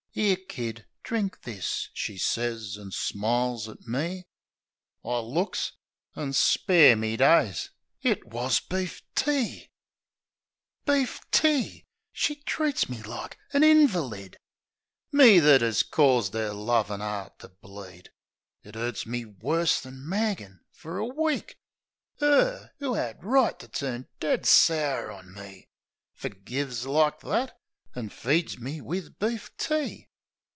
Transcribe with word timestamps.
"'Ere, 0.17 0.35
Kid, 0.35 0.85
drink 1.03 1.43
this," 1.43 1.87
she 1.93 2.17
sez, 2.17 2.77
an' 2.77 2.91
smiles 2.91 3.69
at 3.69 3.79
me. 3.87 4.25
I 5.05 5.19
looks— 5.19 5.71
an' 6.17 6.33
spare 6.33 6.97
me 6.97 7.15
days! 7.15 7.69
It 8.01 8.27
wus 8.27 8.59
beef 8.59 9.01
tea! 9.15 9.69
BEEF 10.85 11.21
TEA 11.31 11.31
89 11.31 11.31
Beef 11.31 11.31
tea! 11.71 11.85
She 12.11 12.35
treats 12.43 12.89
me 12.89 13.01
like 13.03 13.37
a 13.53 13.59
hinvaleed! 13.59 14.35
Me! 15.13 15.39
that 15.39 15.61
'as 15.61 15.81
caused 15.81 16.35
'er 16.35 16.51
lovin' 16.51 17.01
'eart 17.01 17.39
to 17.39 17.47
bleed. 17.47 18.11
It 18.63 18.75
'urts 18.75 19.05
me 19.05 19.23
worse 19.23 19.79
than 19.79 20.09
maggin' 20.09 20.59
fer 20.73 20.97
a 20.97 21.07
week! 21.07 21.57
'Er! 22.21 22.71
'do 22.81 22.97
'ad 22.97 23.23
right 23.23 23.57
to 23.59 23.67
turn 23.69 24.09
dead 24.19 24.45
sour 24.45 25.09
on 25.09 25.33
me, 25.33 25.69
Fergives 26.13 26.85
like 26.85 27.21
that, 27.21 27.57
an' 27.93 28.07
feeds 28.07 28.57
me 28.57 28.79
wif 28.79 29.09
beef 29.19 29.51
tea 29.57 30.07